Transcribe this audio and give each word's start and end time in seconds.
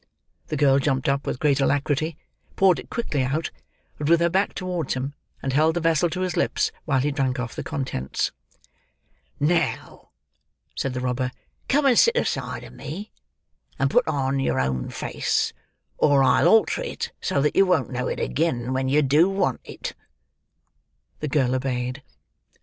The 0.47 0.57
girl 0.57 0.79
jumped 0.79 1.07
up, 1.07 1.27
with 1.27 1.37
great 1.37 1.59
alacrity; 1.59 2.17
poured 2.55 2.79
it 2.79 2.89
quickly 2.89 3.21
out, 3.21 3.51
but 3.99 4.09
with 4.09 4.19
her 4.19 4.31
back 4.31 4.55
towards 4.55 4.95
him; 4.95 5.13
and 5.43 5.53
held 5.53 5.75
the 5.75 5.79
vessel 5.79 6.09
to 6.09 6.21
his 6.21 6.35
lips, 6.35 6.71
while 6.85 6.99
he 7.01 7.11
drank 7.11 7.39
off 7.39 7.53
the 7.55 7.61
contents. 7.61 8.31
"Now," 9.39 10.09
said 10.75 10.95
the 10.95 11.01
robber, 11.01 11.29
"come 11.69 11.85
and 11.85 11.99
sit 11.99 12.17
aside 12.17 12.63
of 12.63 12.73
me, 12.73 13.11
and 13.77 13.91
put 13.91 14.07
on 14.07 14.39
your 14.39 14.59
own 14.59 14.89
face; 14.89 15.53
or 15.99 16.23
I'll 16.23 16.47
alter 16.47 16.81
it 16.81 17.11
so, 17.21 17.39
that 17.39 17.55
you 17.55 17.67
won't 17.67 17.91
know 17.91 18.07
it 18.07 18.19
agin 18.19 18.73
when 18.73 18.89
you 18.89 19.03
do 19.03 19.29
want 19.29 19.61
it." 19.65 19.93
The 21.19 21.27
girl 21.27 21.53
obeyed. 21.53 22.01